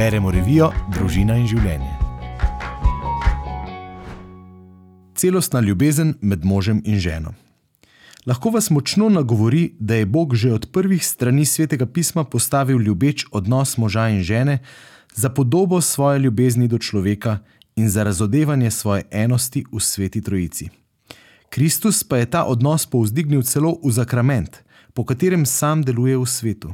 [0.00, 1.90] Beremo revijo Družina in življenje.
[5.12, 7.34] Celostna ljubezen med možem in ženo.
[8.24, 13.26] Lahko vas močno nagovori, da je Bog že od prvih strani svetega pisma postavil ljubeč
[13.30, 14.58] odnos moža in žene
[15.14, 17.38] za podobo svoje ljubezni do človeka
[17.76, 20.70] in za razodevanje svoje enosti v sveti trojici.
[21.50, 24.64] Kristus pa je ta odnos povzdignil celo v zakrament,
[24.94, 26.72] po katerem sam deluje v svetu.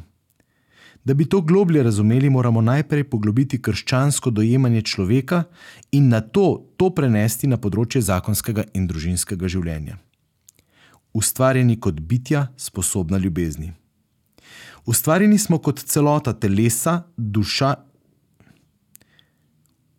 [1.07, 5.45] Da bi to globlje razumeli, moramo najprej poglobiti krščansko dojemanje človeka
[5.92, 10.00] in na to to prenesti na področje zakonskega in družinskega življenja.
[11.14, 13.70] Ustvarjeni kot bitja, sposobna ljubezni.
[14.87, 17.75] Ustvarjeni smo kot celota telesa, duša.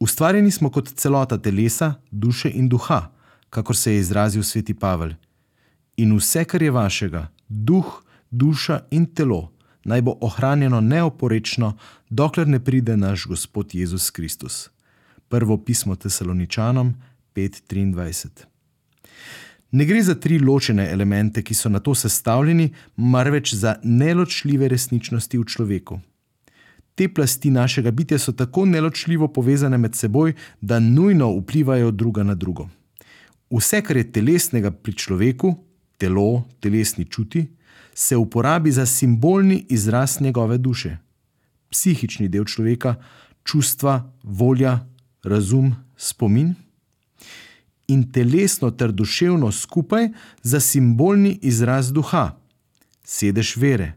[0.03, 3.05] Ustvarjeni smo kot celota telesa, duše in duha,
[3.49, 5.15] kakor se je izrazil sveti Pavel.
[5.97, 9.47] In vse, kar je vašega, duh, duša in telo,
[9.87, 11.77] naj bo ohranjeno neoporečno,
[12.09, 14.69] dokler ne pride naš Gospod Jezus Kristus.
[15.29, 16.93] Prvo pismo Tesaloničanom
[17.35, 18.45] 5:23.
[19.71, 25.37] Ne gre za tri ločene elemente, ki so na to sestavljeni, marveč za neločljive resničnosti
[25.37, 25.99] v človeku.
[26.95, 32.35] Te plasti našega bitja so tako neločljivo povezane med seboj, da nujno vplivajo druga na
[32.35, 32.69] drugo.
[33.51, 35.55] Vse, kar je telesnega pri človeku,
[35.97, 37.47] telo, telesni čuti,
[37.99, 40.97] se uporabi za simbolni izraz njegove duše.
[41.69, 42.95] Psihični del človeka,
[43.43, 44.79] čustva, volja,
[45.23, 46.53] razum, spomin
[47.87, 50.09] in telesno ter duševno skupaj
[50.43, 52.37] za simbolni izraz duha,
[53.03, 53.93] sedež vere,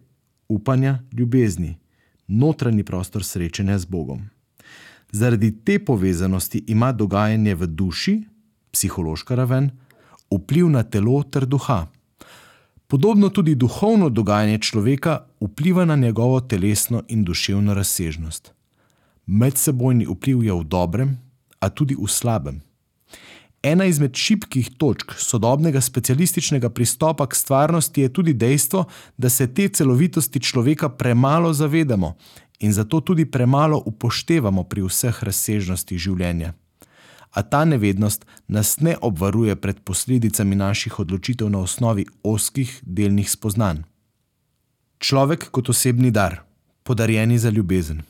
[0.49, 1.77] upanja, ljubezni,
[2.27, 4.29] notranji prostor srečanja z Bogom.
[5.13, 8.21] Zaradi te povezanosti ima dogajanje v duši,
[8.73, 9.71] psihološka raven,
[10.31, 11.87] vpliv na telo ter duha.
[12.91, 18.53] Podobno tudi duhovno dogajanje človeka vpliva na njegovo telesno in duševno razsežnost.
[19.27, 21.13] Medsebojni vpliv je v dobrem,
[21.61, 22.61] a tudi v slabem.
[23.63, 28.85] Ena izmed šibkih točk sodobnega specialističnega pristopa k stvarnosti je tudi dejstvo,
[29.17, 32.15] da se te celovitosti človeka premalo zavedamo
[32.59, 36.53] in zato tudi premalo upoštevamo pri vseh razsežnostih življenja
[37.31, 43.83] a ta nevednost nas ne obvaruje pred posledicami naših odločitev na osnovi oskih delnih spoznanj.
[44.99, 46.43] Človek kot osebni dar,
[46.83, 48.03] podarjeni za ljubezen.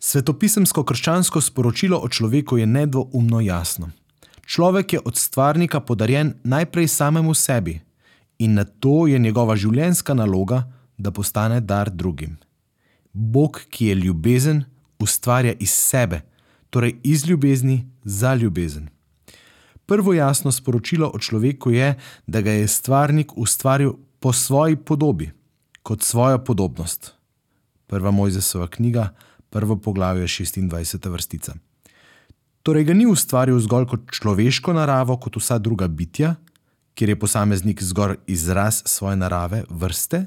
[0.00, 3.90] Svetopisemsko krščansko sporočilo o človeku je nedvoumno jasno.
[4.46, 7.80] Človek je od stvarnika podarjen najprej samemu sebi
[8.38, 10.64] in na to je njegova življenjska naloga,
[10.98, 12.36] da postane dar drugim.
[13.12, 14.64] Bog, ki je ljubezen,
[14.98, 16.20] ustvarja iz sebe
[16.74, 18.88] torej iz ljubezni za ljubezen.
[19.86, 21.94] Prvo jasno sporočilo o človeku je,
[22.26, 25.30] da ga je stvarnik ustvaril po svoji podobi,
[25.82, 27.12] kot svojo podobnost.
[27.86, 29.14] Prva Mojzesova knjiga,
[29.50, 31.10] prvo poglavje 26.
[31.10, 31.54] vrstica.
[32.62, 36.34] Torej ga ni ustvaril zgolj kot človeško naravo, kot vsa druga bitja,
[36.94, 40.26] kjer je posameznik zgolj izraz svoje narave, vrste,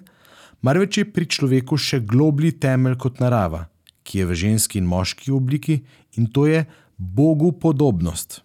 [0.61, 3.65] marveč je pri človeku še globlji temelj kot narava,
[4.07, 5.81] ki je v ženski in moški obliki,
[6.15, 6.63] in to je
[6.97, 8.41] Bogu podobnost,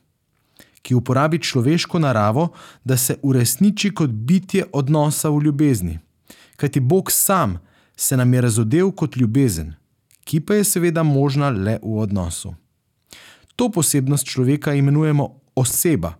[0.82, 2.48] ki uporabi človeško naravo,
[2.84, 5.98] da se uresniči kot bitje odnosa v ljubezni.
[6.56, 7.60] Kajti Bog sam
[7.96, 9.74] se nam je razodel kot ljubezen,
[10.24, 12.54] ki pa je seveda možna le v odnosu.
[13.56, 16.14] To posebnost človeka imenujemo oseba,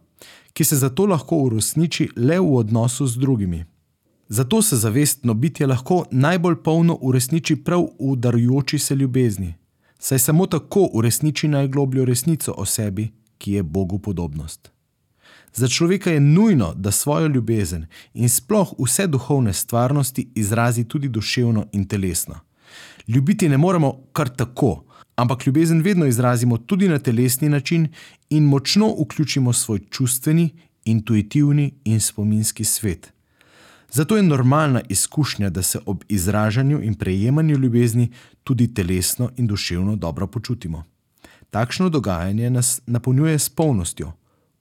[0.53, 3.65] ki se zato lahko uresniči le v odnosu z drugimi.
[4.33, 9.55] Zato se zavestno bitje lahko najbolj polno uresniči prav v darujoči se ljubezni,
[9.99, 14.71] saj samo tako uresniči najglobljo resnico o sebi, ki je Bogu podobnost.
[15.55, 21.67] Za človeka je nujno, da svojo ljubezen in sploh vse duhovne stvarnosti izrazi tudi duševno
[21.73, 22.41] in telesno.
[23.09, 24.85] Ljubiti ne moremo kar tako,
[25.17, 27.89] ampak ljubezen vedno izrazimo tudi na telesni način
[28.31, 30.51] in močno vključimo svoj čustveni,
[30.85, 33.13] intuitivni in spominski svet.
[33.93, 38.13] Zato je normalna izkušnja, da se ob izražanju in prejemanju ljubezni
[38.45, 40.85] tudi telesno in duševno dobro počutimo.
[41.51, 44.13] Takšno dogajanje nas napolnjuje s polnostjo,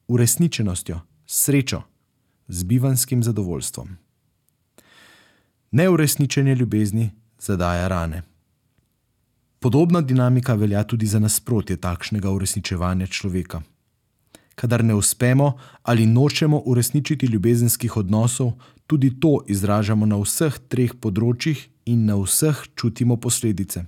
[0.08, 1.82] uresničenostjo, srečo,
[2.48, 3.96] z bivanskim zadovoljstvom.
[5.70, 8.22] Neuresničenje ljubezni zadaja rane.
[9.60, 13.62] Podobna dinamika velja tudi za nasprotje takšnega uresničevanja človeka
[14.62, 18.52] kadar ne uspemo ali nočemo uresničiti ljubezenskih odnosov,
[18.86, 21.58] tudi to izražamo na vseh treh področjih
[21.90, 23.82] in na vseh čutimo posledice.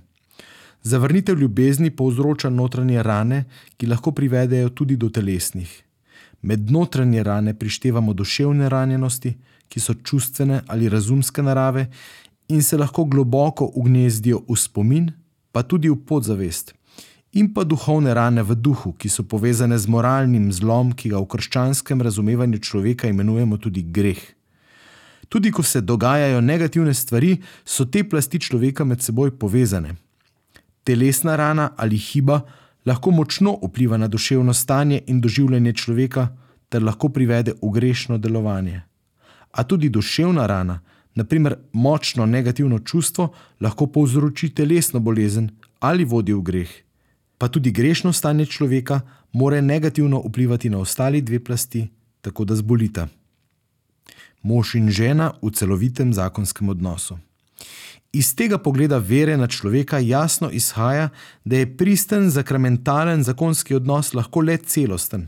[0.83, 3.45] Zavrnitev ljubezni povzroča notranje rane,
[3.77, 5.71] ki lahko privedejo tudi do telesnih.
[6.41, 9.31] Med notranje rane prištevamo duševne ranjenosti,
[9.71, 11.87] ki so čustvene ali razumske narave
[12.51, 15.11] in se lahko globoko ugnezdijo v spomin,
[15.51, 16.75] pa tudi v podzavest
[17.35, 21.27] in pa duhovne rane v duhu, ki so povezane z moralnim zlom, ki ga v
[21.27, 24.21] krščanskem razumevanju človeka imenujemo tudi greh.
[25.27, 29.97] Tudi ko se dogajajo negativne stvari, so te plasti človeka med seboj povezane.
[30.87, 32.45] Telesna rana ali hiba
[32.85, 36.29] lahko močno vpliva na duševno stanje in doživljanje človeka,
[36.69, 38.81] ter lahko privede v grešno delovanje.
[39.51, 40.79] A tudi duševna rana,
[41.15, 46.84] naprimer močno negativno čustvo, lahko povzroči telesno bolezen ali vodi v greh.
[47.37, 49.01] Pa tudi grešno stanje človeka
[49.33, 51.87] more negativno vplivati na ostali dve plasti,
[52.21, 53.07] tako da zbolita.
[54.41, 57.17] Mož in žena v celovitem zakonskem odnosu.
[58.13, 61.09] Iz tega pogleda vere na človeka jasno izhaja,
[61.45, 65.27] da je pristen zakramentalen zakonski odnos lahko le celosten.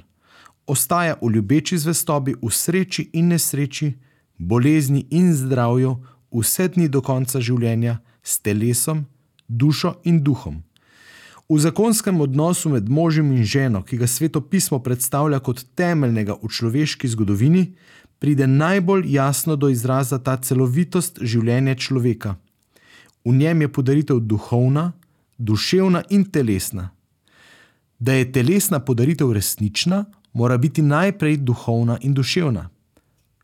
[0.67, 3.93] Ostaja v ljubeči zvestobi, v sreči in nesreči,
[4.37, 5.97] bolezni in zdravju,
[6.31, 9.05] vse dni do konca življenja, s telesom,
[9.47, 10.63] dušo in duhom.
[11.49, 16.49] V zakonskem odnosu med možem in ženo, ki ga sveto pismo predstavlja kot temeljnega v
[16.51, 17.71] človeški zgodovini,
[18.19, 22.35] pride najbolj jasno do izraza ta celovitost življenja človeka.
[23.23, 24.91] V njem je podaritev duhovna,
[25.37, 26.89] duševna in telesna.
[27.99, 30.03] Da je telesna podaritev resnična,
[30.33, 32.69] mora biti najprej duhovna in duševna.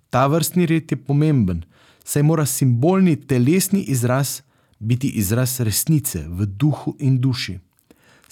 [0.09, 1.63] Ta vrstni red je pomemben,
[2.03, 4.41] saj mora simbolni telesni izraz
[4.79, 7.61] biti izraz resnice v duhu in duši.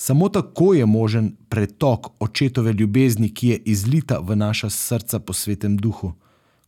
[0.02, 5.78] Samo tako je možen pretok očetove ljubezni, ki je izlita v naša srca po svetem
[5.78, 6.14] duhu,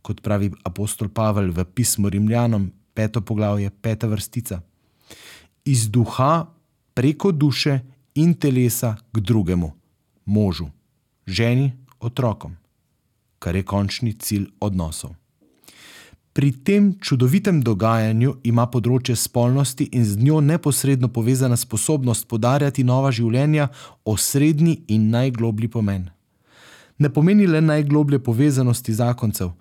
[0.02, 4.62] kot pravi apostol Pavel v pismu Rimljanom, peto poglavje, peta vrstica
[5.66, 6.46] iz duha
[6.94, 7.80] preko duše
[8.16, 9.72] in telesa k drugemu,
[10.26, 10.70] možu,
[11.26, 12.58] ženi, otrokom,
[13.40, 15.16] kar je končni cilj odnosov.
[16.34, 23.12] Pri tem čudovitem dogajanju ima področje spolnosti in z njo neposredno povezana sposobnost podarjati nova
[23.14, 23.68] življenja
[24.04, 26.08] osrednji in najgloblji pomen.
[26.98, 29.52] Ne pomeni le najgloblje povezanosti zakoncev,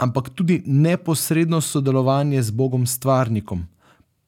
[0.00, 3.66] ampak tudi neposredno sodelovanje z Bogom stvarnikom,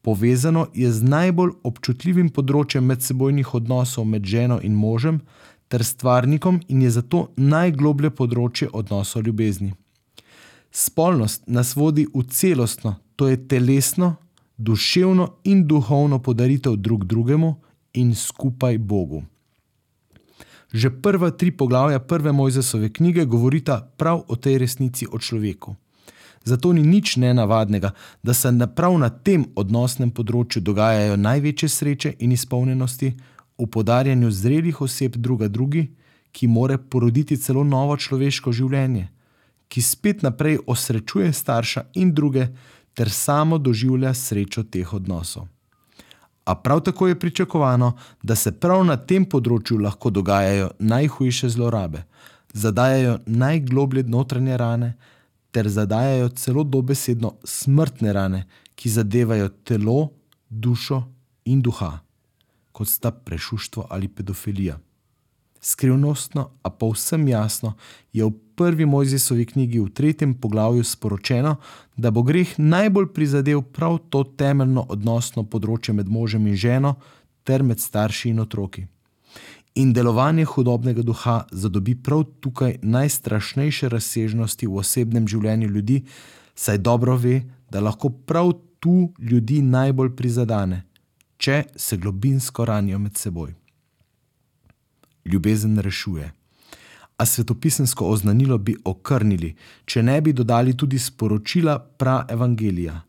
[0.04, 5.22] povezano je z najbolj občutljivim področjem medsebojnih odnosov med ženo in možem
[5.72, 9.72] ter stvarnikom in je zato najgloblje področje odnosov ljubezni.
[10.74, 14.16] Spolnost nas vodi v celostno, to je telesno,
[14.56, 17.54] duševno in duhovno podaritev drug drugemu
[17.94, 19.22] in skupaj Bogu.
[20.72, 25.76] Že prva tri poglavja prve Mojzesove knjige govorita prav o tej resnici o človeku.
[26.44, 27.90] Zato ni nič nenavadnega,
[28.22, 33.14] da se prav na tem odnosnem področju dogajajo največje sreče in izpolnjenosti
[33.58, 35.94] v podarjanju zrelih oseb druga drugi,
[36.32, 39.08] ki more poroditi celo novo človeško življenje,
[39.68, 42.46] ki spet naprej osrečuje starša in druge,
[42.94, 45.48] ter samo doživlja srečo teh odnosov.
[46.44, 52.04] A prav tako je pričakovano, da se prav na tem področju lahko dogajajo najhujše zlorabe,
[52.52, 54.94] zadajajo najgloblje notranje rane,
[55.50, 58.44] ter zadajajo celo dobesedno smrtne rane,
[58.74, 60.10] ki zadevajo telo,
[60.50, 61.00] dušo
[61.44, 61.98] in duha,
[62.72, 64.78] kot sta prešuštvo ali pedofilija.
[65.64, 67.72] Skrivnostno, a povsem jasno,
[68.12, 71.56] je v prvi Mojzesovi knjigi v tretjem poglavju sporočeno,
[71.96, 76.98] da bo greh najbolj prizadel prav to temeljno odnosno področje med možem in ženo
[77.44, 78.84] ter med starši in otroki
[79.74, 86.02] in delovanje hudobnega duha zadobi prav tukaj najstrašnejše razsežnosti v osebnem življenju ljudi,
[86.54, 90.84] saj dobro ve, da lahko prav tu ljudi najbolj prizadane,
[91.38, 93.54] če se globinsko ranijo med seboj.
[95.24, 96.32] Ljubezen rešuje.
[97.16, 99.54] A svetopisensko oznanilo bi okrnili,
[99.86, 103.00] če ne bi dodali tudi sporočila pra evangelija.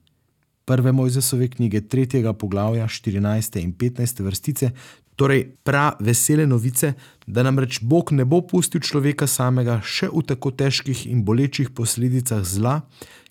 [0.66, 3.60] Prve Mojzesove knjige, tretjega poglavja, 14.
[3.62, 4.22] in 15.
[4.24, 4.72] vrstice,
[5.16, 6.94] Torej, prav vesele novice,
[7.28, 12.44] da namreč Bog ne bo pustil človeka samega še v tako težkih in bolečih posledicah
[12.44, 12.82] zla,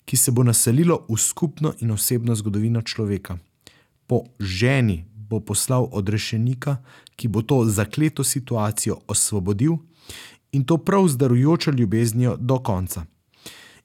[0.05, 3.37] ki se bo naselilo v skupno in osebno zgodovino človeka.
[4.07, 6.77] Po ženi bo poslal odrešenika,
[7.15, 9.77] ki bo to zakleto situacijo osvobodil
[10.51, 13.05] in to prav z darujočo ljubeznijo do konca.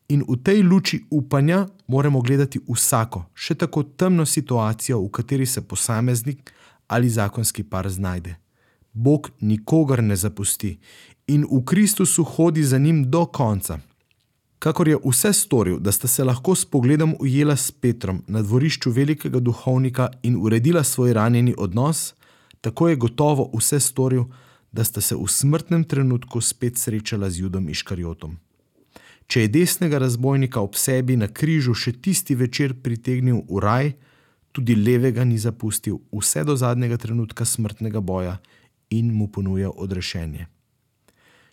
[0.09, 5.63] In v tej luči upanja moramo gledati vsako, še tako temno situacijo, v kateri se
[5.63, 6.51] posameznik
[6.87, 8.35] ali zakonski par znajde.
[8.93, 10.79] Bog nikogar ne zapusti
[11.27, 13.79] in v Kristusu hodi za njim do konca.
[14.61, 18.91] Kakor je vse storil, da sta se lahko s pogledom ujela s Petrom na dvorišču
[18.91, 22.15] velikega duhovnika in uredila svoj ranjeni odnos,
[22.61, 24.25] tako je gotovo vse storil,
[24.73, 28.37] da sta se v smrtnem trenutku spet srečala z Judom Iškarjotom.
[29.27, 33.93] Če je desnega razbojnika ob sebi na križu še tisti večer pritegnil v raj,
[34.53, 38.37] tudi levega ni zapustil vse do zadnjega trenutka smrtnega boja
[38.91, 40.49] in mu ponuja odrešenje.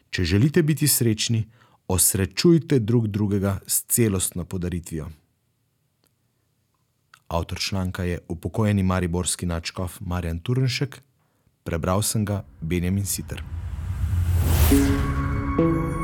[0.09, 1.45] Če želite biti srečni,
[1.87, 5.09] osrečujte drug drugega s celostno podaritvijo.
[7.27, 11.01] Avtor članka je upokojeni mariborski načkov Marjan Turnšek,
[11.63, 13.43] prebral sem ga Benjamin Sitter.
[14.69, 15.96] thank you